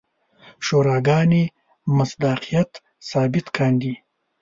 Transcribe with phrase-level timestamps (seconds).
[0.65, 1.43] شوراګانې
[1.97, 2.71] مصداقیت
[3.09, 3.93] ثابت کاندي.